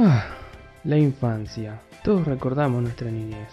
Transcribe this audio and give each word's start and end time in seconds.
Ah, 0.00 0.24
la 0.84 0.96
infancia. 0.96 1.80
Todos 2.04 2.24
recordamos 2.24 2.80
nuestra 2.80 3.10
niñez. 3.10 3.48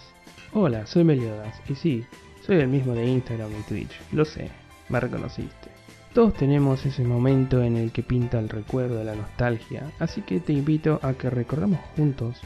Hola, 0.54 0.86
soy 0.86 1.04
Meliodas 1.04 1.60
y 1.68 1.74
sí, 1.74 2.06
soy 2.46 2.58
el 2.58 2.68
mismo 2.68 2.94
de 2.94 3.08
Instagram 3.08 3.50
y 3.60 3.64
Twitch. 3.64 4.00
Lo 4.12 4.26
sé, 4.26 4.52
me 4.90 5.00
reconociste. 5.00 5.72
Todos 6.14 6.36
tenemos 6.36 6.86
ese 6.86 7.04
momento 7.04 7.64
en 7.64 7.78
el 7.78 7.92
que 7.92 8.04
pinta 8.04 8.38
el 8.38 8.50
recuerdo 8.50 9.04
la 9.04 9.16
nostalgia, 9.16 9.92
así 9.98 10.22
que 10.22 10.40
te 10.40 10.54
invito 10.54 11.00
a 11.02 11.14
que 11.14 11.32
recordemos 11.32 11.80
juntos 11.96 12.40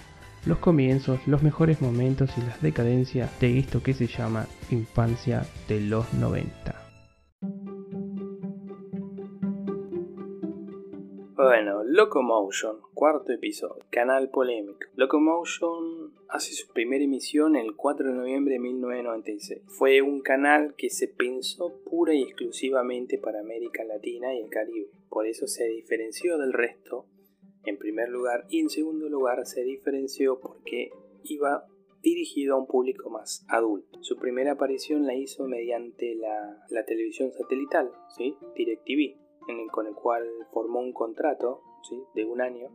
los 0.45 0.59
comienzos, 0.59 1.19
los 1.27 1.43
mejores 1.43 1.81
momentos 1.81 2.29
y 2.37 2.41
las 2.41 2.61
decadencias 2.61 3.37
de 3.41 3.59
esto 3.59 3.83
que 3.83 3.93
se 3.93 4.07
llama 4.07 4.45
infancia 4.71 5.45
de 5.67 5.81
los 5.81 6.13
90. 6.13 6.88
Locomotion, 12.09 12.77
cuarto 12.95 13.31
episodio, 13.33 13.85
canal 13.91 14.31
polémico. 14.31 14.79
Locomotion 14.95 16.11
hace 16.27 16.53
su 16.53 16.73
primera 16.73 17.03
emisión 17.03 17.55
el 17.55 17.75
4 17.75 18.07
de 18.07 18.15
noviembre 18.15 18.53
de 18.55 18.59
1996. 18.61 19.61
Fue 19.67 20.01
un 20.01 20.21
canal 20.21 20.73
que 20.75 20.89
se 20.89 21.07
pensó 21.07 21.83
pura 21.85 22.15
y 22.15 22.23
exclusivamente 22.23 23.19
para 23.19 23.41
América 23.41 23.83
Latina 23.83 24.33
y 24.33 24.39
el 24.39 24.49
Caribe. 24.49 24.89
Por 25.07 25.27
eso 25.27 25.45
se 25.45 25.65
diferenció 25.65 26.39
del 26.39 26.51
resto 26.51 27.05
en 27.63 27.77
primer 27.77 28.09
lugar 28.09 28.47
y 28.49 28.59
en 28.59 28.71
segundo 28.71 29.07
lugar 29.07 29.45
se 29.45 29.63
diferenció 29.63 30.39
porque 30.39 30.89
iba 31.25 31.67
dirigido 32.01 32.55
a 32.55 32.59
un 32.59 32.65
público 32.65 33.11
más 33.11 33.45
adulto. 33.49 33.99
Su 34.01 34.17
primera 34.17 34.53
aparición 34.53 35.05
la 35.05 35.13
hizo 35.13 35.45
mediante 35.45 36.15
la, 36.15 36.65
la 36.71 36.85
televisión 36.85 37.31
satelital, 37.33 37.91
¿sí? 38.17 38.35
DirecTV, 38.55 39.15
en 39.47 39.59
el, 39.59 39.69
con 39.69 39.85
el 39.85 39.93
cual 39.93 40.23
formó 40.51 40.79
un 40.79 40.91
contrato 40.91 41.68
de 42.13 42.25
un 42.25 42.41
año, 42.41 42.69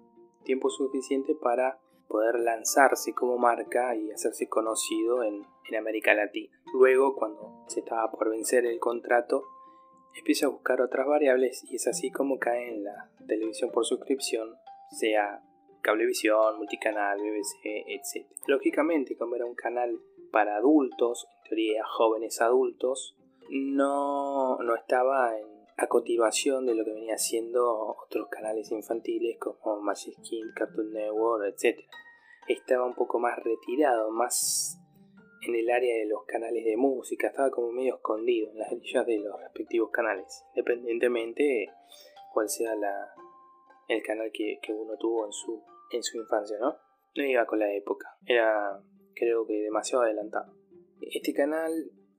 tiempo 0.45 0.71
suficiente 0.71 1.35
para 1.35 1.81
poder 2.09 2.39
lanzarse 2.41 3.15
como 3.15 3.39
marca 3.39 3.97
y 3.97 4.11
hacerse 4.11 4.49
conocido 4.49 5.23
en, 5.23 5.47
en 5.69 5.77
América 5.77 6.15
Latina. 6.15 6.61
Luego, 6.73 7.17
cuando 7.17 7.65
se 7.69 7.81
estaba 7.81 8.11
por 8.11 8.31
vencer 8.31 8.67
el 8.67 8.79
contrato, 8.79 9.45
empieza 10.17 10.47
a 10.47 10.51
buscar 10.51 10.81
otras 10.81 11.07
variables 11.07 11.65
y 11.71 11.77
es 11.77 11.87
así 11.87 12.11
como 12.11 12.39
cae 12.39 12.69
en 12.69 12.85
la 12.85 13.11
televisión 13.27 13.71
por 13.71 13.85
suscripción 13.85 14.57
sea 14.95 15.43
cablevisión, 15.83 16.57
multicanal, 16.57 17.19
BBC, 17.21 17.85
etc. 17.89 18.27
Lógicamente, 18.47 19.17
como 19.17 19.37
era 19.37 19.45
un 19.45 19.55
canal 19.55 20.01
para 20.31 20.57
adultos, 20.57 21.27
en 21.37 21.49
teoría 21.49 21.85
jóvenes 21.85 22.41
adultos, 22.41 23.17
no, 23.51 24.57
no 24.59 24.75
estaba 24.75 25.39
en, 25.39 25.47
a 25.77 25.87
continuación 25.89 26.67
de 26.67 26.75
lo 26.75 26.85
que 26.85 26.93
venía 26.93 27.19
siendo 27.19 27.97
otros 27.97 28.29
canales 28.29 28.71
infantiles 28.71 29.39
como 29.39 29.81
Magic 29.81 30.15
Skin, 30.19 30.53
Cartoon 30.55 30.93
Network, 30.93 31.45
etc. 31.47 31.81
Estaba 32.49 32.87
un 32.87 32.95
poco 32.95 33.19
más 33.19 33.39
retirado, 33.43 34.11
más 34.11 34.79
en 35.43 35.55
el 35.55 35.71
área 35.71 35.97
de 35.99 36.07
los 36.07 36.25
canales 36.25 36.65
de 36.65 36.77
música, 36.77 37.29
estaba 37.29 37.51
como 37.51 37.73
medio 37.73 37.97
escondido 37.97 38.51
en 38.51 38.59
las 38.59 38.71
grillas 38.71 39.07
de 39.07 39.19
los 39.19 39.39
respectivos 39.41 39.91
canales, 39.91 40.45
independientemente 40.55 41.71
cuál 42.33 42.49
sea 42.49 42.73
el 43.89 44.03
canal 44.03 44.31
que, 44.33 44.59
uno 44.73 44.97
tuvo 44.97 45.27
en 45.27 45.33
su, 45.33 45.63
en 45.91 46.03
su 46.03 46.19
infancia, 46.19 46.57
¿no? 46.59 46.77
No 47.17 47.25
iba 47.25 47.47
con 47.47 47.59
la 47.59 47.73
época, 47.73 48.17
era 48.27 48.81
creo 49.15 49.47
que 49.47 49.55
demasiado 49.55 50.05
adelantado. 50.05 50.55
Este 51.01 51.33
canal 51.33 51.73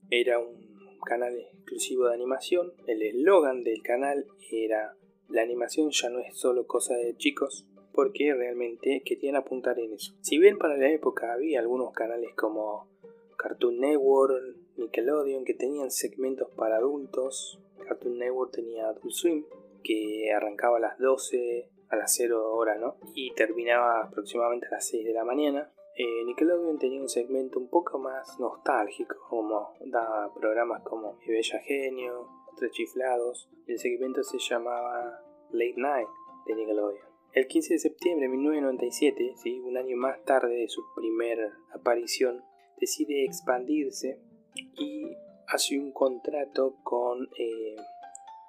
era 0.10 0.40
un 0.40 0.65
canal 1.06 1.38
exclusivo 1.38 2.08
de 2.08 2.16
animación, 2.16 2.74
el 2.88 3.02
eslogan 3.02 3.64
del 3.64 3.82
canal 3.82 4.26
era 4.52 4.96
la 5.30 5.42
animación 5.42 5.90
ya 5.92 6.10
no 6.10 6.20
es 6.20 6.38
solo 6.38 6.68
cosa 6.68 6.96
de 6.96 7.16
chicos, 7.16 7.68
porque 7.94 8.34
realmente 8.34 9.02
querían 9.06 9.36
apuntar 9.36 9.80
en 9.80 9.94
eso. 9.94 10.14
Si 10.22 10.38
bien 10.38 10.58
para 10.58 10.78
la 10.78 10.90
época 10.90 11.34
había 11.34 11.60
algunos 11.60 11.94
canales 11.94 12.34
como 12.36 12.90
Cartoon 13.38 13.80
Network, 13.80 14.58
Nickelodeon, 14.78 15.46
que 15.46 15.54
tenían 15.54 15.92
segmentos 15.92 16.50
para 16.56 16.78
adultos, 16.78 17.60
Cartoon 17.88 18.18
Network 18.18 18.52
tenía 18.52 18.90
Adult 18.90 19.12
Swim, 19.12 19.46
que 19.84 20.32
arrancaba 20.32 20.78
a 20.78 20.82
las 20.82 20.98
12, 21.00 21.70
a 21.90 21.96
las 21.96 22.14
0 22.16 22.54
horas, 22.56 22.80
¿no? 22.80 22.98
Y 23.14 23.34
terminaba 23.34 24.02
aproximadamente 24.02 24.68
a 24.68 24.72
las 24.72 24.88
6 24.88 25.06
de 25.06 25.14
la 25.14 25.24
mañana. 25.24 25.72
Eh, 25.98 26.26
Nickelodeon 26.26 26.78
tenía 26.78 27.02
un 27.02 27.08
segmento 27.08 27.58
un 27.58 27.70
poco 27.70 27.98
más 27.98 28.38
nostálgico, 28.38 29.16
como 29.30 29.74
daba 29.86 30.34
programas 30.34 30.84
como 30.84 31.14
Mi 31.14 31.28
Bella 31.28 31.60
Genio, 31.60 32.28
Tres 32.58 32.72
Chiflados. 32.72 33.50
El 33.66 33.80
segmento 33.80 34.22
se 34.24 34.38
llamaba 34.38 35.22
Late 35.52 35.76
Night 35.78 36.08
de 36.48 36.56
Nickelodeon. 36.56 37.06
El 37.32 37.48
15 37.48 37.76
de 37.76 37.80
septiembre 37.80 38.28
de 38.28 38.34
1997, 38.34 39.34
¿sí? 39.42 39.60
un 39.60 39.78
año 39.78 39.96
más 39.96 40.22
tarde 40.26 40.56
de 40.56 40.68
su 40.68 40.84
primera 40.96 41.58
aparición, 41.74 42.44
decide 42.78 43.24
expandirse 43.24 44.20
y 44.56 45.16
hace 45.48 45.80
un 45.80 45.94
contrato 45.94 46.76
con, 46.84 47.30
eh, 47.38 47.76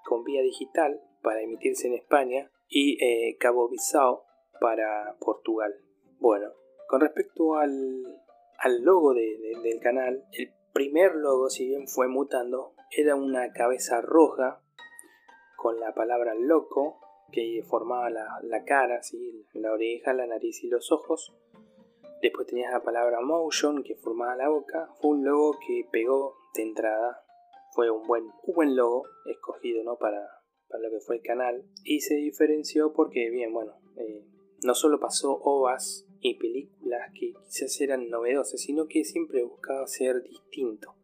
con 0.05 0.25
Vía 0.25 0.43
Digital 0.43 1.01
para 1.23 1.43
emitirse 1.43 1.87
en 1.87 1.95
España 1.95 2.51
y 2.69 3.03
eh, 3.05 3.37
Cabo 3.39 3.69
Bissau 3.69 4.23
para 4.61 5.17
Portugal. 5.21 5.75
Bueno, 6.19 6.53
con 6.86 7.00
respecto 7.00 7.56
al, 7.56 8.04
logo 8.80 9.14
del 9.14 9.80
canal, 9.80 10.24
el 10.32 10.52
primer 10.72 11.14
logo, 11.14 11.50
si 11.50 11.66
bien 11.66 11.88
fue 11.88 12.08
mutando, 12.08 12.74
era 12.91 13.14
una 13.14 13.52
cabeza 13.52 14.00
roja 14.00 14.60
con 15.56 15.80
la 15.80 15.94
palabra 15.94 16.34
loco 16.34 17.00
que 17.32 17.64
formaba 17.69 18.10
la, 18.10 18.41
la 18.42 18.64
cara, 18.64 19.02
¿sí? 19.02 19.47
la 19.54 19.72
oreja, 19.72 20.12
la 20.12 20.26
nariz 20.26 20.62
y 20.62 20.69
los 20.69 20.92
ojos. 20.92 21.34
Después 22.22 22.47
tenías 22.47 22.72
la 22.72 22.82
palabra 22.82 23.20
motion 23.20 23.82
que 23.82 23.97
formaba 23.97 24.36
la 24.36 24.48
boca. 24.48 24.91
Fue 25.00 25.10
un 25.10 25.24
logo 25.24 25.58
que 25.66 25.86
pegó 25.91 26.36
de 26.54 26.62
entrada. 26.62 27.22
Fue 27.72 27.91
un 27.91 28.06
buen, 28.06 28.24
un 28.24 28.54
buen 28.54 28.76
logo 28.76 29.04
escogido 29.26 29.82
¿no? 29.82 29.97
para, 29.98 30.26
para 30.68 30.82
lo 30.82 30.91
que 30.91 31.00
fue 31.00 31.16
el 31.16 31.22
canal 31.22 31.64
y 31.84 32.00
se 32.00 32.14
diferenció 32.14 32.92
porque, 32.92 33.28
bien, 33.30 33.53
bueno, 33.53 33.78
eh, 33.97 34.24
no 34.62 34.74
solo 34.74 34.98
pasó 34.98 35.38
ovas 35.42 36.06
y 36.21 36.34
películas 36.34 37.12
que 37.12 37.32
quizás 37.32 37.81
eran 37.81 38.09
novedosas, 38.09 38.60
sino 38.60 38.87
que 38.87 39.04
siempre 39.04 39.43
buscaba 39.43 39.87
ser 39.87 40.22
distinto. 40.22 40.94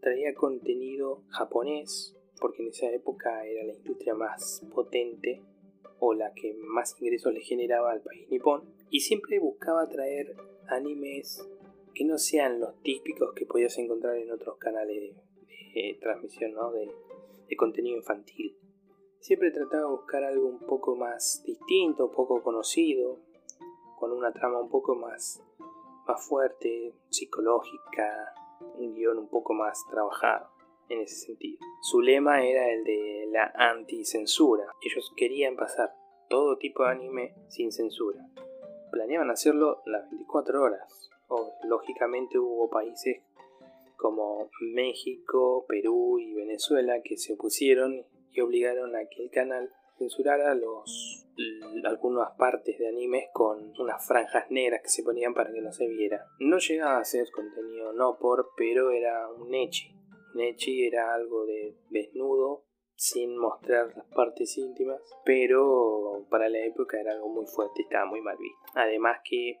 Traía 0.00 0.34
contenido 0.34 1.22
japonés, 1.28 2.16
porque 2.40 2.62
en 2.62 2.68
esa 2.68 2.90
época 2.90 3.44
era 3.46 3.64
la 3.64 3.74
industria 3.74 4.14
más 4.14 4.62
potente 4.72 5.42
o 5.98 6.14
la 6.14 6.32
que 6.32 6.54
más 6.54 6.96
ingresos 7.00 7.34
le 7.34 7.40
generaba 7.40 7.92
al 7.92 8.02
país 8.02 8.28
nipón, 8.30 8.74
y 8.90 9.00
siempre 9.00 9.38
buscaba 9.38 9.88
traer 9.88 10.34
animes 10.68 11.46
que 11.94 12.04
no 12.04 12.16
sean 12.16 12.60
los 12.60 12.80
típicos 12.82 13.34
que 13.34 13.44
podías 13.44 13.76
encontrar 13.78 14.16
en 14.16 14.30
otros 14.30 14.56
canales 14.56 15.14
de, 15.74 15.98
transmisión 16.00 16.52
¿no? 16.54 16.72
de 16.72 17.56
contenido 17.56 17.96
infantil. 17.96 18.56
Siempre 19.20 19.50
trataba 19.50 19.82
de 19.82 19.90
buscar 19.90 20.24
algo 20.24 20.48
un 20.48 20.60
poco 20.60 20.96
más 20.96 21.42
distinto, 21.44 22.10
poco 22.10 22.42
conocido, 22.42 23.20
con 24.00 24.12
una 24.12 24.32
trama 24.32 24.58
un 24.58 24.70
poco 24.70 24.94
más, 24.94 25.42
más 26.08 26.26
fuerte, 26.26 26.94
psicológica, 27.10 28.34
un 28.78 28.94
guion 28.94 29.18
un 29.18 29.28
poco 29.28 29.52
más 29.52 29.84
trabajado 29.90 30.48
en 30.88 31.02
ese 31.02 31.26
sentido. 31.26 31.58
Su 31.82 32.00
lema 32.00 32.42
era 32.42 32.68
el 32.70 32.82
de 32.82 33.28
la 33.30 33.52
anticensura. 33.54 34.64
Ellos 34.82 35.12
querían 35.16 35.54
pasar 35.54 35.94
todo 36.30 36.56
tipo 36.56 36.82
de 36.82 36.90
anime 36.90 37.34
sin 37.48 37.70
censura. 37.72 38.26
Planeaban 38.90 39.30
hacerlo 39.30 39.82
las 39.84 40.10
24 40.10 40.62
horas. 40.62 41.10
O, 41.28 41.52
lógicamente 41.64 42.38
hubo 42.38 42.70
países 42.70 43.22
como 43.96 44.48
México, 44.62 45.66
Perú 45.68 46.18
y 46.18 46.32
Venezuela 46.32 47.02
que 47.04 47.18
se 47.18 47.34
opusieron 47.34 48.06
y 48.32 48.40
obligaron 48.40 48.96
a 48.96 49.04
que 49.04 49.22
el 49.22 49.30
canal 49.30 49.70
censurara 49.98 50.54
los, 50.54 51.19
algunas 51.84 52.30
partes 52.36 52.78
de 52.78 52.88
animes 52.88 53.28
con 53.32 53.72
unas 53.78 54.06
franjas 54.06 54.50
negras 54.50 54.80
que 54.82 54.88
se 54.88 55.02
ponían 55.02 55.34
para 55.34 55.52
que 55.52 55.60
no 55.60 55.72
se 55.72 55.86
viera. 55.88 56.26
No 56.38 56.58
llegaba 56.58 56.98
a 56.98 57.04
ser 57.04 57.30
contenido 57.30 57.92
no 57.92 58.18
por, 58.18 58.50
pero 58.56 58.90
era 58.90 59.28
un 59.28 59.54
echi. 59.54 59.94
Un 60.34 60.40
echi 60.40 60.86
era 60.86 61.14
algo 61.14 61.46
de 61.46 61.76
desnudo 61.90 62.64
sin 62.94 63.36
mostrar 63.36 63.96
las 63.96 64.06
partes 64.14 64.58
íntimas, 64.58 65.00
pero 65.24 66.26
para 66.28 66.50
la 66.50 66.58
época 66.58 67.00
era 67.00 67.12
algo 67.12 67.30
muy 67.30 67.46
fuerte, 67.46 67.82
estaba 67.82 68.04
muy 68.04 68.20
mal 68.20 68.36
visto. 68.36 68.58
Además 68.74 69.20
que 69.24 69.58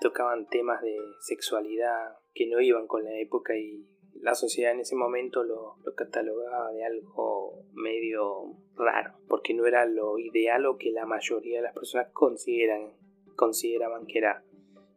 tocaban 0.00 0.46
temas 0.46 0.80
de 0.82 0.96
sexualidad 1.20 2.16
que 2.32 2.46
no 2.46 2.60
iban 2.60 2.86
con 2.86 3.02
la 3.02 3.18
época 3.18 3.56
y 3.56 3.88
la 4.22 4.34
sociedad 4.34 4.72
en 4.72 4.80
ese 4.80 4.96
momento 4.96 5.42
lo, 5.44 5.76
catalogaba 5.94 6.72
de 6.72 6.84
algo 6.84 7.64
medio 7.72 8.54
raro, 8.76 9.14
porque 9.28 9.54
no 9.54 9.66
era 9.66 9.86
lo 9.86 10.18
ideal 10.18 10.66
o 10.66 10.76
que 10.76 10.90
la 10.90 11.06
mayoría 11.06 11.58
de 11.58 11.64
las 11.64 11.74
personas 11.74 12.08
consideran, 12.12 12.92
consideraban 13.34 14.06
que 14.06 14.18
era, 14.18 14.44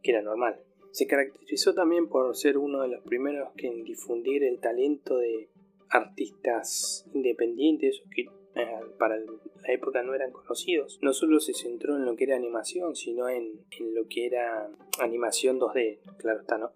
que 0.03 0.11
era 0.11 0.21
normal. 0.21 0.61
Se 0.91 1.07
caracterizó 1.07 1.73
también 1.73 2.09
por 2.09 2.35
ser 2.35 2.57
uno 2.57 2.81
de 2.81 2.89
los 2.89 3.03
primeros 3.03 3.49
que 3.55 3.67
en 3.67 3.83
difundir 3.83 4.43
el 4.43 4.59
talento 4.59 5.17
de 5.17 5.49
artistas 5.89 7.05
independientes 7.13 8.01
que 8.13 8.23
eh, 8.55 8.67
para 8.97 9.17
la 9.17 9.73
época 9.73 10.01
no 10.03 10.13
eran 10.13 10.31
conocidos. 10.31 10.99
No 11.01 11.13
solo 11.13 11.39
se 11.39 11.53
centró 11.53 11.95
en 11.95 12.05
lo 12.05 12.15
que 12.15 12.25
era 12.25 12.35
animación, 12.35 12.95
sino 12.95 13.29
en, 13.29 13.61
lo 13.93 14.07
que 14.07 14.25
era 14.25 14.69
animación 14.99 15.59
2D, 15.59 15.99
claro 16.17 16.41
está, 16.41 16.57
¿no? 16.57 16.71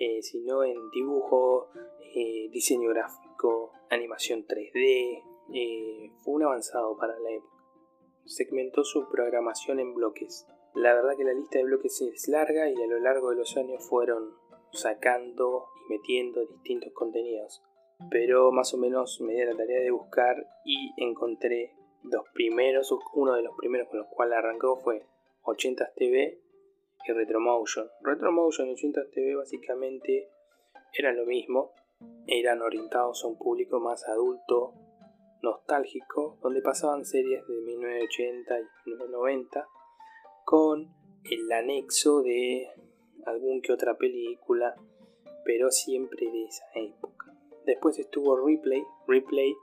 Eh, 0.00 0.22
sino 0.22 0.64
en 0.64 0.90
dibujo, 0.90 1.68
eh, 2.14 2.48
diseño 2.50 2.88
gráfico, 2.88 3.72
animación 3.90 4.46
3D. 4.46 5.22
fue 6.24 6.34
un 6.34 6.42
avanzado 6.42 6.96
para 6.96 7.18
la 7.20 7.30
época. 7.30 7.62
Segmentó 8.24 8.82
su 8.82 9.08
programación 9.08 9.78
en 9.78 9.94
bloques. 9.94 10.46
La 10.74 10.94
verdad 10.94 11.16
que 11.16 11.24
la 11.24 11.34
lista 11.34 11.58
de 11.58 11.64
bloques 11.64 12.00
es 12.00 12.28
larga 12.28 12.68
y 12.68 12.82
a 12.82 12.86
lo 12.86 12.98
largo 12.98 13.30
de 13.30 13.36
los 13.36 13.56
años 13.56 13.86
fueron 13.86 14.34
sacando 14.72 15.66
y 15.84 15.92
metiendo 15.92 16.46
distintos 16.46 16.92
contenidos 16.92 17.62
pero 18.08 18.50
más 18.52 18.72
o 18.72 18.78
menos 18.78 19.20
me 19.20 19.34
di 19.34 19.44
la 19.44 19.56
tarea 19.56 19.80
de 19.80 19.90
buscar 19.90 20.46
y 20.64 20.92
encontré 20.96 21.74
los 22.02 22.24
primeros, 22.32 22.94
uno 23.12 23.34
de 23.34 23.42
los 23.42 23.54
primeros 23.56 23.88
con 23.88 23.98
los 23.98 24.08
cuales 24.08 24.38
arrancó 24.38 24.76
fue 24.78 25.04
80 25.42 25.92
TV 25.96 26.40
y 27.06 27.12
Retromotion. 27.12 27.88
Retromotion 28.02 28.68
y 28.68 28.72
80 28.72 29.10
TV 29.10 29.36
básicamente 29.36 30.28
eran 30.92 31.16
lo 31.16 31.26
mismo, 31.26 31.72
eran 32.26 32.62
orientados 32.62 33.24
a 33.24 33.28
un 33.28 33.38
público 33.38 33.80
más 33.80 34.06
adulto, 34.08 34.74
nostálgico, 35.42 36.38
donde 36.42 36.62
pasaban 36.62 37.04
series 37.04 37.46
de 37.46 37.54
1980 37.54 38.60
y 38.60 38.90
1990 38.90 39.68
con 40.44 40.92
el 41.24 41.52
anexo 41.52 42.22
de 42.22 42.68
algún 43.26 43.62
que 43.62 43.72
otra 43.72 43.96
película, 43.96 44.74
pero 45.44 45.70
siempre 45.70 46.30
de 46.30 46.44
esa 46.44 46.64
época. 46.74 47.32
Después 47.66 47.98
estuvo 47.98 48.36
Replay. 48.36 48.82
Replay 49.06 49.54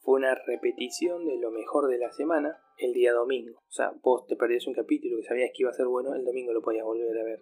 fue 0.00 0.18
una 0.18 0.34
repetición 0.34 1.24
de 1.24 1.38
lo 1.38 1.50
mejor 1.50 1.88
de 1.88 1.98
la 1.98 2.12
semana 2.12 2.60
el 2.78 2.92
día 2.92 3.12
domingo. 3.12 3.58
O 3.68 3.72
sea, 3.72 3.92
vos 4.02 4.26
te 4.26 4.36
perdías 4.36 4.66
un 4.66 4.74
capítulo 4.74 5.16
que 5.16 5.24
sabías 5.24 5.50
que 5.54 5.62
iba 5.62 5.70
a 5.70 5.74
ser 5.74 5.86
bueno, 5.86 6.14
el 6.14 6.24
domingo 6.24 6.52
lo 6.52 6.62
podías 6.62 6.84
volver 6.84 7.18
a 7.18 7.24
ver. 7.24 7.40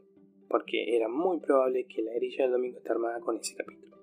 Porque 0.49 0.97
era 0.97 1.09
muy 1.09 1.41
probable 1.41 1.87
que 1.87 2.03
la 2.03 2.15
grilla 2.15 2.45
del 2.45 2.53
domingo 2.53 2.79
esté 2.79 2.93
armada 2.93 3.21
con 3.21 3.37
ese 3.37 3.55
capítulo. 3.55 3.97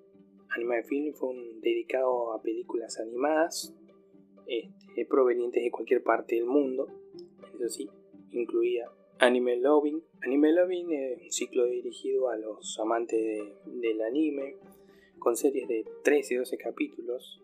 Anime 0.56 0.84
Film 0.84 1.14
fue 1.14 1.30
un 1.30 1.62
dedicado 1.62 2.34
a 2.34 2.42
películas 2.42 3.00
animadas 3.00 3.74
este, 4.46 5.06
provenientes 5.06 5.64
de 5.64 5.72
cualquier 5.72 6.04
parte 6.04 6.36
del 6.36 6.46
mundo. 6.46 6.88
Eso 7.60 7.70
sí, 7.70 7.90
incluía 8.32 8.90
Anime 9.20 9.58
Loving. 9.58 10.04
Anime 10.22 10.52
Loving 10.52 10.92
es 10.92 11.22
un 11.22 11.32
ciclo 11.32 11.66
dirigido 11.66 12.30
a 12.30 12.38
los 12.38 12.78
amantes 12.80 13.42
del 13.66 14.02
anime, 14.02 14.58
con 15.18 15.36
series 15.36 15.68
de 15.68 15.86
13 16.04 16.34
y 16.34 16.38
12 16.38 16.58
capítulos, 16.58 17.42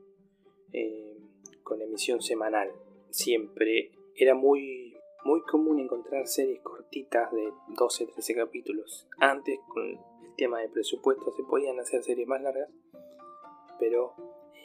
eh, 0.74 1.18
con 1.63 1.81
emisión 1.81 2.21
semanal. 2.21 2.71
Siempre 3.09 3.91
era 4.15 4.35
muy, 4.35 4.95
muy 5.23 5.41
común 5.41 5.79
encontrar 5.79 6.27
series 6.27 6.61
cortitas 6.61 7.31
de 7.31 7.51
12 7.69 8.07
13 8.07 8.35
capítulos. 8.35 9.07
Antes, 9.19 9.59
con 9.67 9.83
el 9.88 10.00
tema 10.38 10.59
de 10.59 10.69
presupuesto, 10.69 11.31
se 11.31 11.44
podían 11.44 11.79
hacer 11.79 12.03
series 12.03 12.27
más 12.27 12.41
largas, 12.41 12.69
pero 13.79 14.13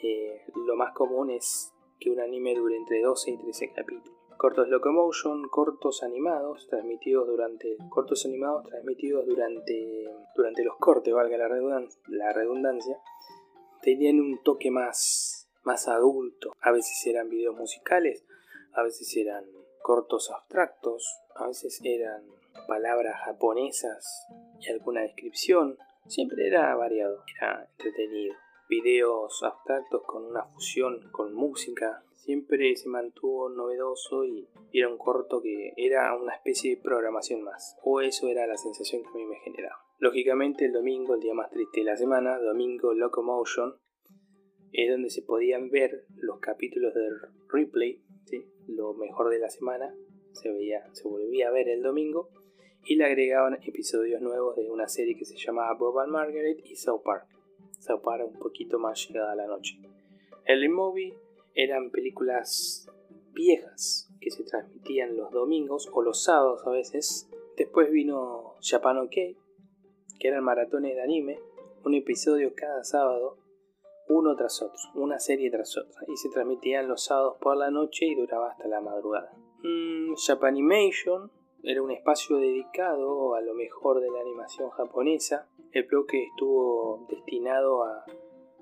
eh, 0.03 0.41
lo 0.67 0.75
más 0.75 0.93
común 0.93 1.31
es 1.31 1.73
que 1.99 2.11
un 2.11 2.19
anime 2.19 2.53
dure 2.55 2.75
entre 2.75 3.01
12 3.01 3.31
y 3.31 3.37
13 3.37 3.71
capítulos. 3.73 4.15
Cortos 4.37 4.67
Locomotion, 4.67 5.47
cortos 5.47 6.03
animados 6.03 6.67
transmitidos 6.67 7.25
durante 7.25 7.77
cortos 7.89 8.25
animados 8.25 8.65
transmitidos 8.65 9.25
durante 9.25 10.09
durante 10.35 10.63
los 10.63 10.75
cortes, 10.75 11.13
valga 11.13 11.37
la 11.37 11.47
redundancia, 11.47 12.01
la 12.09 12.33
redundancia 12.33 12.99
tenían 13.81 14.19
un 14.19 14.43
toque 14.43 14.71
más 14.71 15.49
más 15.63 15.87
adulto. 15.87 16.53
A 16.61 16.71
veces 16.71 17.05
eran 17.07 17.29
videos 17.29 17.55
musicales, 17.55 18.25
a 18.75 18.83
veces 18.83 19.15
eran 19.15 19.45
cortos 19.81 20.31
abstractos, 20.31 21.21
a 21.35 21.47
veces 21.47 21.79
eran 21.83 22.23
palabras 22.67 23.15
japonesas 23.23 24.27
y 24.59 24.71
alguna 24.71 25.01
descripción. 25.01 25.77
Siempre 26.07 26.47
era 26.47 26.75
variado, 26.75 27.23
era 27.39 27.67
entretenido. 27.71 28.35
Videos 28.67 29.43
abstractos 29.43 30.01
con 30.05 30.25
una 30.25 30.43
fusión 30.45 31.09
con 31.11 31.33
música, 31.33 32.03
siempre 32.25 32.75
se 32.75 32.89
mantuvo 32.89 33.49
novedoso 33.49 34.25
y 34.25 34.49
era 34.73 34.89
un 34.89 34.97
corto 34.97 35.41
que 35.41 35.73
era 35.77 36.15
una 36.17 36.33
especie 36.33 36.75
de 36.75 36.81
programación 36.81 37.43
más, 37.43 37.77
o 37.83 38.01
eso 38.01 38.27
era 38.27 38.47
la 38.47 38.57
sensación 38.57 39.03
que 39.03 39.09
a 39.09 39.13
mí 39.13 39.25
me 39.25 39.39
generaba. 39.41 39.77
Lógicamente 39.99 40.65
el 40.65 40.73
domingo, 40.73 41.13
el 41.13 41.21
día 41.21 41.35
más 41.35 41.51
triste 41.51 41.81
de 41.81 41.85
la 41.85 41.97
semana, 41.97 42.39
domingo 42.39 42.93
Locomotion, 42.93 43.75
es 44.73 44.89
donde 44.89 45.09
se 45.09 45.21
podían 45.21 45.69
ver 45.69 46.05
los 46.15 46.39
capítulos 46.39 46.93
de 46.95 47.09
replay, 47.47 48.03
lo 48.67 48.93
mejor 48.93 49.29
de 49.29 49.39
la 49.39 49.49
semana, 49.49 49.95
se, 50.31 50.51
veía, 50.51 50.83
se 50.93 51.07
volvía 51.07 51.49
a 51.49 51.51
ver 51.51 51.69
el 51.69 51.81
domingo, 51.81 52.29
y 52.85 52.95
le 52.95 53.05
agregaban 53.05 53.57
episodios 53.63 54.21
nuevos 54.21 54.55
de 54.55 54.69
una 54.69 54.87
serie 54.87 55.15
que 55.15 55.25
se 55.25 55.37
llamaba 55.37 55.73
Bob 55.73 55.99
and 55.99 56.11
Margaret 56.11 56.59
y 56.63 56.75
South 56.75 57.01
Park. 57.03 57.27
South 57.79 58.01
Park 58.03 58.27
un 58.27 58.39
poquito 58.39 58.77
más 58.77 59.07
llegada 59.07 59.31
a 59.31 59.35
la 59.35 59.47
noche. 59.47 59.79
El 60.45 60.69
movie 60.69 61.15
eran 61.55 61.89
películas 61.89 62.87
viejas 63.33 64.11
que 64.21 64.29
se 64.29 64.43
transmitían 64.43 65.17
los 65.17 65.31
domingos 65.31 65.89
o 65.91 66.01
los 66.01 66.23
sábados 66.23 66.61
a 66.65 66.71
veces. 66.71 67.27
Después 67.57 67.89
vino 67.89 68.55
Japan 68.61 68.99
OK, 68.99 69.11
que 69.11 70.27
eran 70.27 70.43
maratones 70.43 70.95
de 70.95 71.01
anime, 71.01 71.39
un 71.83 71.95
episodio 71.95 72.53
cada 72.55 72.83
sábado, 72.83 73.37
uno 74.07 74.35
tras 74.35 74.61
otro, 74.61 74.79
una 74.95 75.19
serie 75.19 75.49
tras 75.49 75.77
otra, 75.77 76.01
y 76.07 76.17
se 76.17 76.29
transmitían 76.29 76.87
los 76.87 77.03
sábados 77.05 77.37
por 77.41 77.57
la 77.57 77.71
noche 77.71 78.05
y 78.05 78.15
duraba 78.15 78.51
hasta 78.51 78.67
la 78.67 78.81
madrugada. 78.81 79.31
Mm, 79.63 80.13
Japanimation 80.15 81.31
era 81.63 81.81
un 81.81 81.91
espacio 81.91 82.37
dedicado 82.37 83.33
a 83.33 83.41
lo 83.41 83.55
mejor 83.55 83.99
de 83.99 84.11
la 84.11 84.21
animación 84.21 84.69
japonesa. 84.69 85.49
El 85.71 85.83
bloque 85.83 86.25
estuvo 86.25 87.07
destinado 87.09 87.83
a 87.83 88.05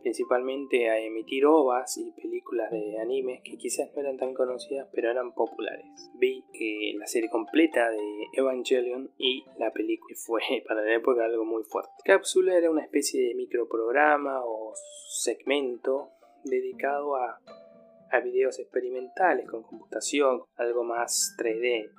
principalmente 0.03 0.89
a 0.89 0.99
emitir 0.99 1.45
ovas 1.45 1.97
y 1.97 2.11
películas 2.11 2.69
de 2.69 2.99
anime 2.99 3.41
que 3.43 3.57
quizás 3.57 3.89
no 3.95 4.01
eran 4.01 4.17
tan 4.17 4.33
conocidas 4.33 4.87
pero 4.93 5.09
eran 5.09 5.33
populares. 5.33 6.11
Vi 6.15 6.43
eh, 6.53 6.93
la 6.97 7.07
serie 7.07 7.29
completa 7.29 7.89
de 7.89 8.27
Evangelion 8.33 9.11
y 9.17 9.45
la 9.57 9.71
película 9.71 10.15
fue 10.15 10.41
para 10.67 10.83
la 10.83 10.93
época 10.93 11.25
algo 11.25 11.45
muy 11.45 11.63
fuerte. 11.63 11.91
Cápsula 12.03 12.55
era 12.55 12.69
una 12.69 12.83
especie 12.83 13.27
de 13.27 13.35
microprograma 13.35 14.41
o 14.45 14.73
segmento 15.09 16.11
dedicado 16.43 17.15
a, 17.15 17.39
a 18.11 18.19
videos 18.19 18.59
experimentales 18.59 19.49
con 19.49 19.63
computación, 19.63 20.43
algo 20.57 20.83
más 20.83 21.35
3D, 21.39 21.89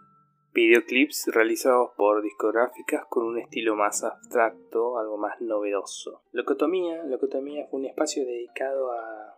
videoclips 0.55 1.27
realizados 1.35 1.91
por 1.97 2.23
discográficas 2.23 3.05
con 3.07 3.25
un 3.25 3.39
estilo 3.39 3.75
más 3.75 4.05
abstracto, 4.05 4.99
algo 4.99 5.19
más 5.19 5.41
novedoso. 5.41 6.23
Locotomía, 6.31 7.03
Locotomía 7.03 7.67
fue 7.69 7.81
un 7.81 7.87
espacio 7.87 8.25
dedicado 8.25 8.93
a 8.93 9.37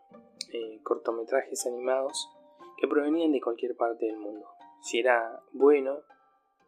eh, 0.52 0.78
cortometrajes 0.82 1.66
animados 1.66 2.28
que 2.76 2.86
provenían 2.86 3.32
de 3.32 3.40
cualquier 3.40 3.74
parte 3.76 4.04
del 4.04 4.18
mundo. 4.18 4.46
Si 4.82 4.98
era 4.98 5.42
bueno, 5.52 6.00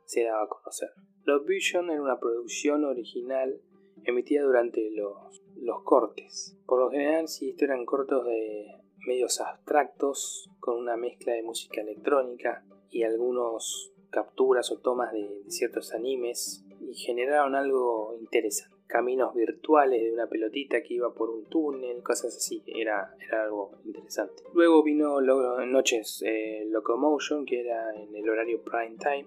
se 0.07 0.25
daba 0.25 0.45
a 0.45 0.49
conocer. 0.49 0.89
Love 1.25 1.47
Vision 1.47 1.91
era 1.91 2.01
una 2.01 2.19
producción 2.19 2.87
original 2.87 3.61
emitida 4.05 4.43
durante 4.43 4.91
los, 4.93 5.43
los 5.57 5.83
cortes. 5.83 6.57
Por 6.65 6.81
lo 6.81 6.91
general, 6.91 7.29
si 7.29 7.51
estos 7.51 7.65
eran 7.65 7.85
cortos 7.85 8.25
de 8.25 8.67
medios 9.07 9.43
abstractos, 9.43 10.51
con 10.59 10.79
una 10.79 10.97
mezcla 10.97 11.35
de 11.35 11.43
música 11.43 11.83
electrónica 11.83 12.65
y 12.91 13.03
algunos 13.03 13.93
capturas 14.11 14.71
o 14.71 14.79
tomas 14.79 15.13
de, 15.13 15.43
ciertos 15.49 15.93
animes 15.93 16.65
y 16.81 16.95
generaron 16.95 17.55
algo 17.55 18.17
interesante. 18.21 18.77
Caminos 18.87 19.35
virtuales 19.35 20.03
de 20.03 20.13
una 20.13 20.27
pelotita 20.29 20.83
que 20.83 20.95
iba 20.95 21.13
por 21.13 21.29
un 21.29 21.45
túnel, 21.45 22.03
cosas 22.03 22.35
así, 22.35 22.63
era, 22.67 23.15
era 23.27 23.45
algo 23.45 23.73
interesante. 23.85 24.43
Luego 24.55 24.83
vino 24.83 25.21
Noches 25.21 26.23
eh, 26.25 26.65
Locomotion, 26.71 27.45
que 27.45 27.61
era 27.61 27.95
en 27.95 28.15
el 28.17 28.29
horario 28.29 28.63
prime 28.63 28.97
time, 28.97 29.27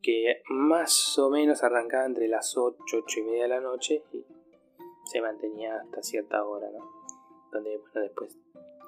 que 0.00 0.42
más 0.48 1.18
o 1.18 1.28
menos 1.28 1.62
arrancaba 1.62 2.06
entre 2.06 2.28
las 2.28 2.56
8, 2.56 2.78
8 3.04 3.20
y 3.20 3.22
media 3.22 3.42
de 3.42 3.48
la 3.48 3.60
noche 3.60 4.02
y 4.12 4.24
se 5.04 5.20
mantenía 5.20 5.76
hasta 5.76 6.02
cierta 6.02 6.42
hora, 6.42 6.70
¿no? 6.70 6.90
Donde 7.52 7.76
bueno, 7.76 8.00
después 8.00 8.38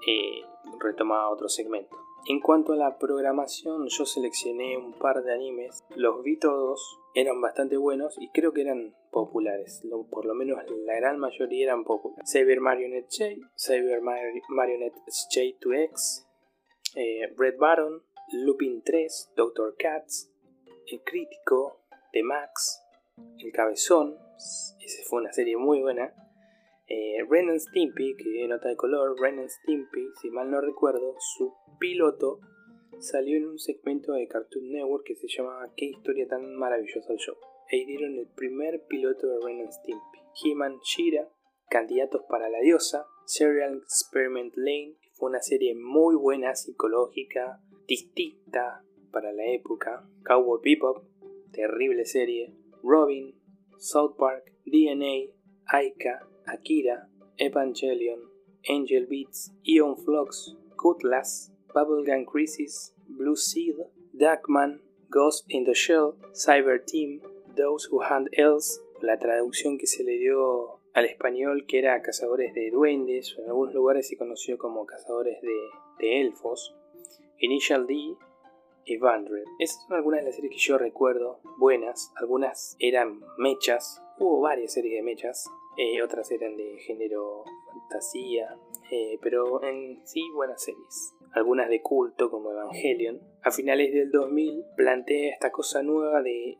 eh, 0.06 0.42
retomaba 0.80 1.28
otro 1.28 1.48
segmento. 1.48 2.03
En 2.26 2.40
cuanto 2.40 2.72
a 2.72 2.76
la 2.76 2.96
programación, 2.96 3.86
yo 3.88 4.06
seleccioné 4.06 4.78
un 4.78 4.94
par 4.94 5.22
de 5.22 5.34
animes, 5.34 5.84
los 5.94 6.22
vi 6.22 6.38
todos, 6.38 6.98
eran 7.14 7.38
bastante 7.42 7.76
buenos 7.76 8.16
y 8.18 8.30
creo 8.30 8.54
que 8.54 8.62
eran 8.62 8.96
populares, 9.10 9.82
por 10.10 10.24
lo 10.24 10.34
menos 10.34 10.58
la 10.86 10.94
gran 10.96 11.18
mayoría 11.18 11.64
eran 11.64 11.84
populares. 11.84 12.30
Cyber 12.30 12.62
Marionette 12.62 13.10
J, 13.10 13.50
Cyber 13.58 14.00
Marionette 14.00 14.96
J2X, 15.06 16.26
eh, 16.96 17.30
Red 17.36 17.58
Baron, 17.58 18.02
Lupin 18.32 18.82
3, 18.82 19.32
Doctor 19.36 19.76
Cats, 19.76 20.32
El 20.86 21.02
Crítico, 21.02 21.82
The 22.12 22.22
Max, 22.22 22.82
El 23.38 23.52
Cabezón, 23.52 24.16
esa 24.38 25.02
fue 25.04 25.20
una 25.20 25.32
serie 25.34 25.58
muy 25.58 25.82
buena, 25.82 26.14
Eh, 26.86 27.24
Ren 27.28 27.58
Stimpy, 27.58 28.14
que 28.16 28.46
nota 28.46 28.68
de 28.68 28.76
color, 28.76 29.18
Ren 29.18 29.38
and 29.38 29.48
Stimpy, 29.48 30.06
si 30.20 30.30
mal 30.30 30.50
no 30.50 30.60
recuerdo, 30.60 31.14
su 31.18 31.54
piloto 31.78 32.40
salió 32.98 33.36
en 33.36 33.46
un 33.46 33.58
segmento 33.58 34.12
de 34.12 34.28
Cartoon 34.28 34.70
Network 34.70 35.04
que 35.04 35.16
se 35.16 35.26
llamaba 35.28 35.72
Qué 35.76 35.86
historia 35.86 36.26
tan 36.28 36.54
maravillosa 36.56 37.12
el 37.12 37.18
show. 37.18 37.36
E 37.70 37.86
dieron 37.86 38.18
el 38.18 38.28
primer 38.28 38.84
piloto 38.86 39.26
de 39.26 39.38
Ren 39.44 39.72
Stimpy. 39.72 40.18
He-Man 40.44 40.78
Shira, 40.82 41.28
candidatos 41.68 42.22
para 42.28 42.48
la 42.50 42.60
diosa, 42.60 43.06
Serial 43.24 43.76
Experiment 43.78 44.52
Lane, 44.56 44.96
fue 45.12 45.30
una 45.30 45.40
serie 45.40 45.74
muy 45.74 46.16
buena, 46.16 46.54
psicológica, 46.54 47.60
distinta 47.86 48.84
para 49.10 49.32
la 49.32 49.46
época, 49.46 50.06
Cowboy 50.24 50.60
Bebop, 50.62 51.04
terrible 51.52 52.04
serie, 52.04 52.52
Robin, 52.82 53.34
South 53.78 54.16
Park, 54.18 54.52
DNA, 54.66 55.32
Aika, 55.66 56.28
Akira, 56.46 57.08
Evangelion, 57.38 58.20
Angel 58.68 59.06
Beats, 59.06 59.52
Ion 59.64 59.96
Flux, 59.96 60.56
Cutlass, 60.76 61.52
Bubblegum 61.74 62.24
Crisis, 62.26 62.94
Blue 63.08 63.36
Seed, 63.36 63.76
Darkman, 64.12 64.80
Ghost 65.10 65.44
in 65.48 65.64
the 65.64 65.74
Shell, 65.74 66.16
Cyber 66.32 66.78
Team, 66.84 67.20
Those 67.56 67.88
Who 67.90 68.02
Hunt 68.02 68.28
Elves, 68.32 68.80
la 69.00 69.18
traducción 69.18 69.78
que 69.78 69.86
se 69.86 70.04
le 70.04 70.18
dio 70.18 70.80
al 70.94 71.04
español 71.04 71.66
que 71.66 71.78
era 71.78 72.00
Cazadores 72.02 72.54
de 72.54 72.70
Duendes, 72.70 73.36
o 73.36 73.42
en 73.42 73.48
algunos 73.48 73.74
lugares 73.74 74.08
se 74.08 74.16
conoció 74.16 74.56
como 74.58 74.86
Cazadores 74.86 75.40
de, 75.42 75.56
de 75.98 76.20
Elfos, 76.20 76.74
Initial 77.38 77.86
D, 77.86 78.16
Evandred. 78.86 79.44
Esas 79.58 79.82
son 79.86 79.96
algunas 79.96 80.20
de 80.20 80.26
las 80.26 80.36
series 80.36 80.52
que 80.52 80.60
yo 80.60 80.78
recuerdo, 80.78 81.40
buenas. 81.58 82.12
Algunas 82.16 82.76
eran 82.78 83.20
mechas, 83.38 84.02
hubo 84.18 84.40
varias 84.40 84.72
series 84.72 84.94
de 84.94 85.02
mechas, 85.02 85.50
eh, 85.76 86.02
otras 86.02 86.30
eran 86.30 86.56
de 86.56 86.78
género 86.78 87.44
fantasía, 87.72 88.56
eh, 88.90 89.18
pero 89.22 89.62
en 89.64 90.06
sí 90.06 90.22
buenas 90.34 90.62
series. 90.62 91.14
Algunas 91.32 91.68
de 91.68 91.82
culto 91.82 92.30
como 92.30 92.52
Evangelion. 92.52 93.20
A 93.42 93.50
finales 93.50 93.92
del 93.92 94.10
2000 94.10 94.64
plantea 94.76 95.32
esta 95.32 95.50
cosa 95.50 95.82
nueva 95.82 96.22
de, 96.22 96.58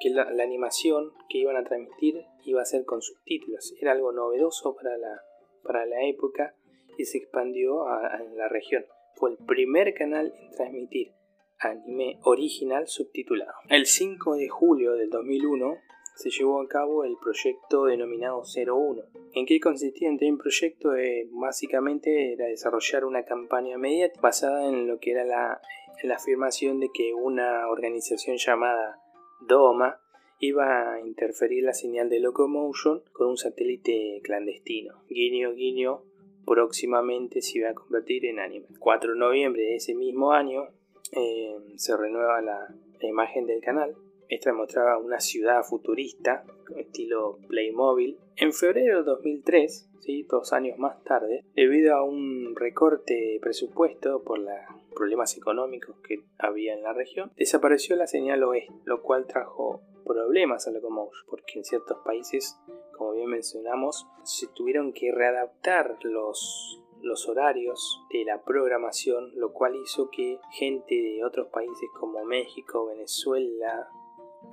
que 0.00 0.10
la, 0.10 0.22
animación 0.42 1.12
que 1.28 1.38
iban 1.38 1.56
a 1.56 1.62
transmitir 1.62 2.24
iba 2.44 2.60
a 2.60 2.64
ser 2.64 2.84
con 2.84 3.00
subtítulos. 3.00 3.74
Era 3.80 3.92
algo 3.92 4.10
novedoso 4.12 4.74
para 4.74 4.96
la, 4.96 5.22
para 5.62 5.86
la 5.86 6.04
época 6.04 6.56
y 6.98 7.04
se 7.04 7.18
expandió 7.18 7.84
en 8.20 8.36
la 8.36 8.48
región. 8.48 8.84
Fue 9.14 9.30
el 9.30 9.36
primer 9.36 9.94
canal 9.94 10.34
en 10.36 10.50
transmitir 10.50 11.12
anime 11.60 12.18
original 12.24 12.88
subtitulado. 12.88 13.52
El 13.68 13.86
5 13.86 14.34
de 14.34 14.48
julio 14.48 14.94
del 14.94 15.10
2001 15.10 15.76
se 16.14 16.30
llevó 16.30 16.60
a 16.60 16.68
cabo 16.68 17.04
el 17.04 17.16
proyecto 17.20 17.86
denominado 17.86 18.42
01. 18.42 19.02
¿En 19.34 19.46
qué 19.46 19.60
consistía 19.60 20.10
el 20.10 20.38
proyecto? 20.38 20.90
Básicamente 21.30 22.32
era 22.32 22.46
desarrollar 22.46 23.04
una 23.04 23.24
campaña 23.24 23.78
mediática 23.78 24.20
basada 24.20 24.68
en 24.68 24.86
lo 24.86 24.98
que 24.98 25.12
era 25.12 25.24
la, 25.24 25.60
la 26.02 26.16
afirmación 26.16 26.80
de 26.80 26.90
que 26.92 27.14
una 27.14 27.68
organización 27.68 28.36
llamada 28.36 29.00
DOMA 29.40 30.00
iba 30.38 30.94
a 30.94 31.00
interferir 31.00 31.62
la 31.62 31.72
señal 31.72 32.08
de 32.08 32.18
Locomotion 32.18 33.02
con 33.12 33.28
un 33.28 33.36
satélite 33.36 34.20
clandestino. 34.24 35.04
Guiño, 35.08 35.52
guiño, 35.52 36.02
próximamente 36.44 37.40
se 37.40 37.58
iba 37.58 37.70
a 37.70 37.74
convertir 37.74 38.26
en 38.26 38.40
anime. 38.40 38.66
4 38.78 39.12
de 39.12 39.18
noviembre 39.18 39.62
de 39.62 39.76
ese 39.76 39.94
mismo 39.94 40.32
año 40.32 40.68
eh, 41.12 41.56
se 41.76 41.96
renueva 41.96 42.40
la, 42.40 42.74
imagen 43.02 43.46
del 43.46 43.60
canal. 43.60 43.96
Esta 44.32 44.54
mostraba 44.54 44.96
una 44.96 45.20
ciudad 45.20 45.62
futurista, 45.62 46.46
estilo 46.74 47.38
Playmobil. 47.48 48.18
En 48.36 48.54
febrero 48.54 49.00
de 49.00 49.04
2003, 49.04 49.90
¿sí? 50.00 50.22
dos 50.22 50.54
años 50.54 50.78
más 50.78 51.04
tarde, 51.04 51.44
debido 51.54 51.94
a 51.94 52.02
un 52.02 52.56
recorte 52.56 53.12
de 53.12 53.38
presupuesto 53.42 54.22
por 54.22 54.38
los 54.38 54.54
problemas 54.96 55.36
económicos 55.36 55.96
que 56.08 56.24
había 56.38 56.72
en 56.72 56.82
la 56.82 56.94
región, 56.94 57.30
desapareció 57.36 57.94
la 57.94 58.06
señal 58.06 58.42
oeste, 58.44 58.72
lo 58.86 59.02
cual 59.02 59.26
trajo 59.26 59.82
problemas 60.06 60.66
a 60.66 60.70
Locomotion, 60.70 61.26
porque 61.28 61.58
en 61.58 61.64
ciertos 61.66 61.98
países, 62.02 62.58
como 62.96 63.12
bien 63.12 63.28
mencionamos, 63.28 64.06
se 64.22 64.46
tuvieron 64.46 64.94
que 64.94 65.12
readaptar 65.12 65.98
los 66.04 66.78
los 67.02 67.28
horarios 67.28 68.00
de 68.12 68.24
la 68.24 68.44
programación, 68.44 69.32
lo 69.34 69.52
cual 69.52 69.74
hizo 69.74 70.08
que 70.08 70.38
gente 70.52 70.94
de 70.94 71.24
otros 71.24 71.48
países 71.48 71.88
como 71.98 72.24
México, 72.24 72.86
Venezuela, 72.86 73.90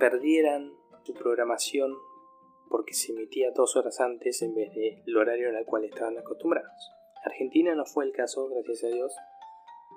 perdieran 0.00 0.72
su 1.04 1.14
programación 1.14 1.96
porque 2.68 2.94
se 2.94 3.12
emitía 3.12 3.52
dos 3.52 3.76
horas 3.76 4.00
antes 4.00 4.42
en 4.42 4.54
vez 4.54 4.74
del 4.74 5.16
horario 5.16 5.56
al 5.56 5.64
cual 5.64 5.84
estaban 5.84 6.18
acostumbrados. 6.18 6.90
Argentina 7.24 7.74
no 7.74 7.84
fue 7.84 8.06
el 8.06 8.12
caso, 8.12 8.48
gracias 8.48 8.84
a 8.84 8.88
Dios, 8.88 9.14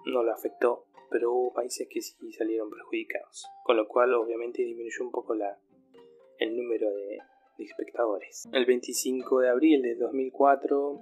no 0.06 0.24
lo 0.24 0.34
afectó, 0.34 0.86
pero 1.10 1.32
hubo 1.32 1.54
países 1.54 1.88
que 1.90 2.02
sí 2.02 2.34
salieron 2.34 2.70
perjudicados, 2.70 3.48
con 3.64 3.78
lo 3.78 3.88
cual 3.88 4.14
obviamente 4.14 4.62
disminuyó 4.62 5.04
un 5.04 5.12
poco 5.12 5.34
la, 5.36 5.58
el 6.40 6.58
número 6.58 6.92
de, 6.92 7.20
de 7.58 7.64
espectadores. 7.64 8.48
El 8.52 8.66
25 8.66 9.40
de 9.40 9.50
abril 9.50 9.82
de 9.82 9.96
2004 9.96 11.00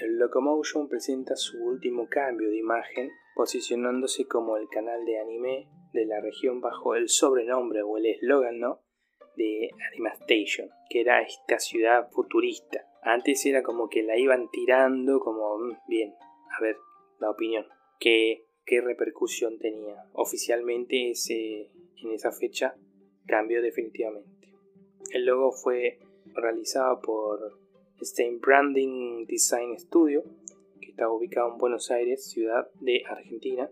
el 0.00 0.18
Locomotion 0.18 0.88
presenta 0.88 1.36
su 1.36 1.56
último 1.64 2.08
cambio 2.08 2.50
de 2.50 2.56
imagen, 2.56 3.10
posicionándose 3.34 4.26
como 4.26 4.56
el 4.56 4.68
canal 4.68 5.04
de 5.04 5.18
anime 5.18 5.68
de 5.92 6.06
la 6.06 6.20
región 6.20 6.60
bajo 6.60 6.94
el 6.94 7.08
sobrenombre 7.08 7.82
o 7.82 7.96
el 7.96 8.06
eslogan 8.06 8.58
¿no? 8.58 8.80
de 9.36 9.70
Animastation, 9.92 10.70
que 10.88 11.00
era 11.00 11.22
esta 11.22 11.58
ciudad 11.58 12.10
futurista. 12.10 12.86
Antes 13.02 13.44
era 13.46 13.62
como 13.62 13.88
que 13.88 14.02
la 14.02 14.16
iban 14.16 14.50
tirando 14.50 15.20
como, 15.20 15.58
mm, 15.58 15.78
bien, 15.88 16.14
a 16.56 16.62
ver, 16.62 16.76
la 17.18 17.30
opinión, 17.30 17.66
¿qué, 18.00 18.46
qué 18.64 18.80
repercusión 18.80 19.58
tenía? 19.58 19.96
Oficialmente 20.12 21.10
ese, 21.10 21.70
en 22.02 22.12
esa 22.12 22.32
fecha 22.32 22.76
cambió 23.26 23.62
definitivamente. 23.62 24.48
El 25.12 25.26
logo 25.26 25.52
fue 25.52 25.98
realizado 26.34 27.00
por 27.02 27.60
Stein 28.02 28.40
Branding 28.40 29.26
Design 29.26 29.78
Studio, 29.78 30.24
que 30.84 30.90
está 30.90 31.08
ubicado 31.08 31.52
en 31.52 31.58
Buenos 31.58 31.90
Aires, 31.90 32.24
ciudad 32.24 32.68
de 32.80 33.02
Argentina. 33.08 33.70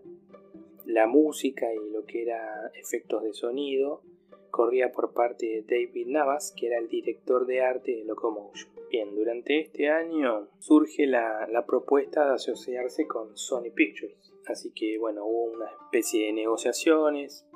La 0.85 1.07
música 1.07 1.67
y 1.73 1.91
lo 1.91 2.05
que 2.05 2.23
era 2.23 2.71
efectos 2.75 3.23
de 3.23 3.33
sonido 3.33 4.01
corría 4.49 4.91
por 4.91 5.13
parte 5.13 5.45
de 5.45 5.61
David 5.61 6.07
Navas, 6.07 6.53
que 6.57 6.67
era 6.67 6.77
el 6.77 6.87
director 6.87 7.45
de 7.45 7.61
arte 7.61 7.95
de 7.95 8.03
Locomotion. 8.03 8.71
Bien, 8.89 9.15
durante 9.15 9.59
este 9.59 9.89
año 9.89 10.49
surge 10.59 11.07
la, 11.07 11.63
propuesta 11.65 12.27
de 12.27 12.33
asociarse 12.33 13.07
con 13.07 13.35
Sony 13.37 13.71
Pictures. 13.73 14.33
Así 14.47 14.71
que 14.71 14.97
bueno, 14.99 15.25
hubo 15.25 15.53
una 15.53 15.67
especie 15.67 16.27
de 16.27 16.33
negociaciones, 16.33 17.47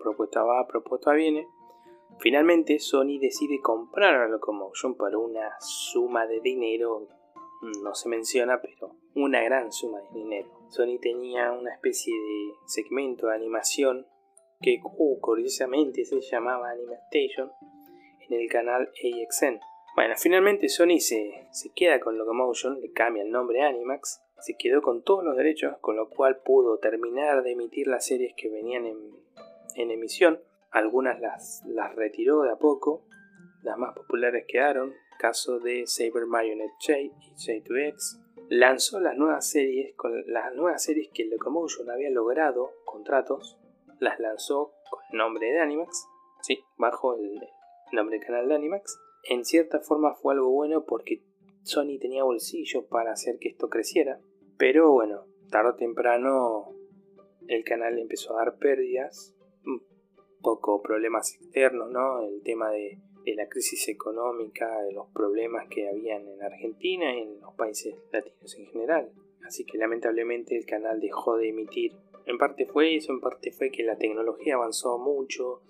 propuesta 0.00 0.42
va, 0.42 0.66
propuesta 0.66 1.12
viene, 1.12 1.46
Finalmente, 2.18 2.78
Sony 2.78 3.18
decide 3.20 3.60
comprar 3.60 4.14
a 4.14 4.28
Locomotion 4.28 4.94
por 4.94 5.14
una 5.16 5.54
suma 5.60 6.26
de 6.26 6.40
dinero, 6.40 7.08
no 7.82 7.94
se 7.94 8.08
menciona, 8.08 8.60
pero 8.60 8.96
una 9.14 9.42
gran 9.42 9.72
suma 9.72 10.00
de 10.00 10.18
dinero. 10.18 10.48
Sony 10.68 10.98
tenía 11.00 11.52
una 11.52 11.72
especie 11.72 12.14
de 12.14 12.54
segmento 12.66 13.28
de 13.28 13.34
animación 13.34 14.06
que 14.60 14.80
uh, 14.82 15.20
curiosamente 15.20 16.04
se 16.04 16.20
llamaba 16.20 16.70
Animation 16.70 17.50
en 18.28 18.40
el 18.40 18.48
canal 18.48 18.90
AXN. 18.90 19.60
Bueno, 19.94 20.14
finalmente 20.18 20.68
Sony 20.68 20.98
se, 20.98 21.48
se 21.52 21.70
queda 21.74 22.00
con 22.00 22.18
Locomotion, 22.18 22.80
le 22.80 22.92
cambia 22.92 23.22
el 23.22 23.30
nombre 23.30 23.62
a 23.62 23.68
Animax, 23.68 24.22
se 24.40 24.56
quedó 24.58 24.82
con 24.82 25.02
todos 25.02 25.24
los 25.24 25.36
derechos, 25.36 25.78
con 25.80 25.96
lo 25.96 26.10
cual 26.10 26.40
pudo 26.44 26.78
terminar 26.78 27.42
de 27.42 27.52
emitir 27.52 27.86
las 27.86 28.04
series 28.04 28.34
que 28.36 28.50
venían 28.50 28.84
en, 28.84 28.98
en 29.76 29.90
emisión 29.90 30.40
algunas 30.70 31.18
las, 31.20 31.62
las 31.66 31.94
retiró 31.94 32.42
de 32.42 32.52
a 32.52 32.56
poco, 32.56 33.04
las 33.62 33.78
más 33.78 33.94
populares 33.94 34.44
quedaron, 34.46 34.92
caso 35.16 35.58
de 35.58 35.86
Saber 35.86 36.26
Marionette 36.26 36.74
J 36.80 36.98
y 37.00 37.10
J2X. 37.34 38.22
Lanzó 38.48 39.00
las 39.00 39.16
nuevas 39.16 39.48
series, 39.48 39.94
con 39.96 40.12
las 40.26 40.54
nuevas 40.54 40.82
series 40.82 41.10
que 41.12 41.24
Locomotion 41.24 41.90
había 41.90 42.10
logrado 42.10 42.70
contratos, 42.84 43.58
las 43.98 44.20
lanzó 44.20 44.72
con 44.88 45.00
el 45.10 45.18
nombre 45.18 45.52
de 45.52 45.60
Animax, 45.60 46.06
sí, 46.42 46.64
bajo 46.76 47.16
el 47.16 47.40
nombre 47.92 48.18
del 48.18 48.26
canal 48.26 48.48
de 48.48 48.54
Animax. 48.54 48.98
En 49.24 49.44
cierta 49.44 49.80
forma 49.80 50.14
fue 50.14 50.34
algo 50.34 50.50
bueno 50.50 50.84
porque 50.84 51.22
Sony 51.62 51.98
tenía 52.00 52.22
bolsillo 52.22 52.86
para 52.86 53.12
hacer 53.12 53.38
que 53.40 53.48
esto 53.48 53.68
creciera, 53.68 54.20
pero 54.56 54.92
bueno, 54.92 55.24
tarde 55.50 55.70
o 55.70 55.74
temprano 55.74 56.72
el 57.48 57.64
canal 57.64 57.98
empezó 57.98 58.34
a 58.34 58.44
dar 58.44 58.58
pérdidas 58.58 59.36
poco 60.46 60.80
problemas 60.80 61.34
externos, 61.34 61.90
¿no? 61.90 62.20
El 62.20 62.40
tema 62.42 62.70
de, 62.70 63.00
la 63.34 63.48
crisis 63.48 63.88
económica, 63.88 64.82
de 64.82 64.92
los 64.92 65.08
problemas 65.08 65.66
que 65.68 65.88
habían 65.88 66.28
en 66.28 66.42
Argentina 66.42 67.14
y 67.14 67.22
en 67.22 67.40
los 67.40 67.54
países 67.54 67.94
latinos 68.12 68.56
en 68.58 68.66
general. 68.66 69.12
Así 69.44 69.64
que 69.64 69.78
lamentablemente 69.78 70.56
el 70.56 70.66
canal 70.66 71.00
dejó 71.00 71.36
de 71.36 71.48
emitir. 71.48 71.92
En 72.26 72.38
parte 72.38 72.66
fue 72.66 72.96
eso, 72.96 73.12
en 73.12 73.20
parte 73.20 73.52
fue 73.52 73.70
que 73.70 73.84
la 73.84 73.96
tecnología 73.96 74.56
avanzó 74.56 74.98
mucho, 74.98 75.62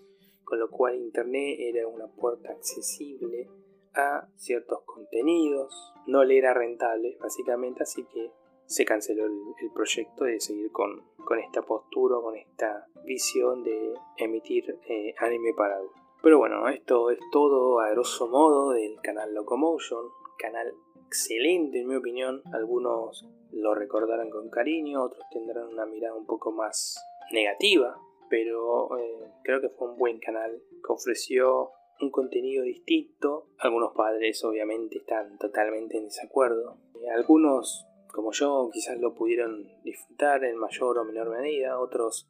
con 0.44 0.58
lo 0.58 0.70
cual 0.70 0.96
Internet 0.96 1.58
era 1.58 1.86
una 1.86 2.06
puerta 2.06 2.52
accesible 2.52 3.48
a 3.94 4.28
ciertos 4.36 4.82
contenidos. 4.84 5.92
No 6.06 6.24
le 6.24 6.38
era 6.38 6.54
rentable, 6.54 7.16
básicamente, 7.20 7.82
así 7.82 8.04
que 8.04 8.30
se 8.66 8.84
canceló 8.84 9.26
el, 9.26 9.70
proyecto 9.74 10.24
de 10.24 10.40
seguir 10.40 10.70
con, 10.72 11.02
con, 11.24 11.38
esta 11.38 11.62
postura, 11.62 12.16
con 12.20 12.36
esta 12.36 12.86
visión 13.04 13.62
de 13.62 13.94
emitir 14.16 14.78
eh, 14.88 15.14
anime 15.18 15.52
para 15.56 15.76
adultos. 15.76 16.05
Pero 16.26 16.38
bueno, 16.38 16.68
esto 16.68 17.10
es 17.12 17.20
todo 17.30 17.78
a 17.78 17.90
grosso 17.90 18.26
modo 18.26 18.70
del 18.72 18.96
canal 19.00 19.32
Locomotion, 19.32 20.08
canal 20.36 20.74
excelente 21.06 21.82
en 21.82 21.86
mi 21.86 21.94
opinión. 21.94 22.42
Algunos 22.52 23.24
lo 23.52 23.76
recordarán 23.76 24.28
con 24.30 24.50
cariño, 24.50 25.04
otros 25.04 25.22
tendrán 25.30 25.68
una 25.68 25.86
mirada 25.86 26.16
un 26.16 26.26
poco 26.26 26.50
más 26.50 27.00
negativa, 27.30 27.96
pero 28.28 28.98
eh, 28.98 29.34
creo 29.44 29.60
que 29.60 29.68
fue 29.68 29.88
un 29.88 29.98
buen 29.98 30.18
canal 30.18 30.60
que 30.84 30.92
ofreció 30.92 31.70
un 32.00 32.10
contenido 32.10 32.64
distinto. 32.64 33.50
Algunos 33.60 33.92
padres 33.94 34.42
obviamente 34.42 34.98
están 34.98 35.38
totalmente 35.38 35.96
en 35.96 36.06
desacuerdo. 36.06 36.78
Algunos, 37.14 37.86
como 38.12 38.32
yo, 38.32 38.68
quizás 38.72 38.98
lo 38.98 39.14
pudieron 39.14 39.68
disfrutar 39.84 40.42
en 40.42 40.56
mayor 40.56 40.98
o 40.98 41.04
menor 41.04 41.30
medida. 41.30 41.78
Otros 41.78 42.28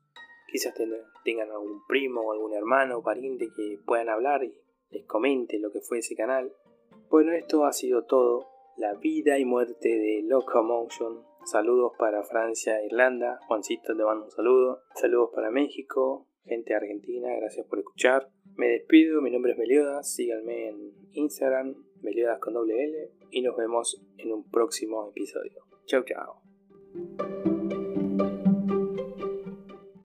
quizás 0.56 0.74
tengan 1.22 1.50
algún 1.50 1.84
primo 1.86 2.22
o 2.22 2.32
algún 2.32 2.54
hermano 2.54 2.98
o 2.98 3.02
pariente 3.02 3.50
que 3.54 3.78
puedan 3.84 4.08
hablar 4.08 4.42
y 4.42 4.58
les 4.88 5.04
comente 5.04 5.58
lo 5.58 5.70
que 5.70 5.82
fue 5.82 5.98
ese 5.98 6.16
canal. 6.16 6.50
Bueno, 7.10 7.32
esto 7.32 7.66
ha 7.66 7.72
sido 7.72 8.04
todo. 8.04 8.48
La 8.78 8.94
vida 8.94 9.38
y 9.38 9.44
muerte 9.44 9.88
de 9.88 10.22
Locomotion. 10.22 11.24
Saludos 11.44 11.92
para 11.98 12.24
Francia 12.24 12.80
e 12.80 12.86
Irlanda. 12.86 13.38
Juancito 13.46 13.94
te 13.94 14.02
mando 14.02 14.24
un 14.24 14.30
saludo. 14.30 14.80
Saludos 14.94 15.30
para 15.34 15.50
México, 15.50 16.26
gente 16.44 16.70
de 16.70 16.76
Argentina, 16.76 17.28
gracias 17.38 17.66
por 17.66 17.78
escuchar. 17.78 18.30
Me 18.56 18.68
despido, 18.68 19.20
mi 19.20 19.30
nombre 19.30 19.52
es 19.52 19.58
Meliodas, 19.58 20.14
síganme 20.14 20.68
en 20.68 20.92
Instagram, 21.12 21.74
Meliodas 22.00 22.38
con 22.40 22.54
doble 22.54 22.82
L, 22.82 23.10
y 23.30 23.42
nos 23.42 23.56
vemos 23.56 24.02
en 24.16 24.32
un 24.32 24.50
próximo 24.50 25.10
episodio. 25.10 25.62
Chau, 25.84 26.02
chao. 26.04 26.40